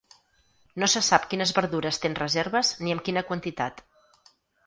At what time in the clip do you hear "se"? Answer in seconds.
0.93-1.01